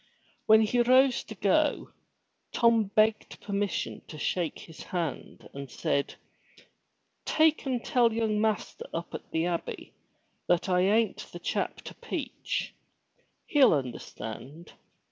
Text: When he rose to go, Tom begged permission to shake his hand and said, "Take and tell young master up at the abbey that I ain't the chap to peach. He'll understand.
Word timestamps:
When 0.47 0.61
he 0.61 0.81
rose 0.81 1.23
to 1.25 1.35
go, 1.35 1.91
Tom 2.51 2.85
begged 2.85 3.39
permission 3.39 4.01
to 4.07 4.17
shake 4.17 4.57
his 4.57 4.81
hand 4.85 5.47
and 5.53 5.69
said, 5.69 6.15
"Take 7.23 7.67
and 7.67 7.85
tell 7.85 8.11
young 8.11 8.41
master 8.41 8.87
up 8.95 9.13
at 9.13 9.29
the 9.29 9.45
abbey 9.45 9.93
that 10.47 10.67
I 10.67 10.79
ain't 10.81 11.19
the 11.31 11.37
chap 11.37 11.81
to 11.81 11.93
peach. 11.93 12.73
He'll 13.45 13.75
understand. 13.75 14.73